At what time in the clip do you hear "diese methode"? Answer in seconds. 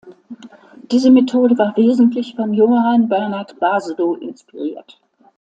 0.91-1.55